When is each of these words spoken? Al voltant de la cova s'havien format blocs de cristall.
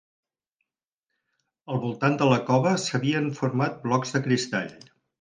Al 1.75 1.83
voltant 1.85 2.17
de 2.23 2.31
la 2.31 2.41
cova 2.49 2.75
s'havien 2.87 3.31
format 3.41 3.81
blocs 3.89 4.19
de 4.19 4.27
cristall. 4.29 4.79